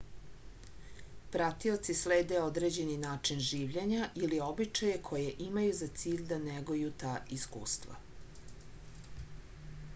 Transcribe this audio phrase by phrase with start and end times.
[1.33, 7.99] pratioci slede određeni način življenja ili običaje koje imaju za cilj da neguju ta iskustva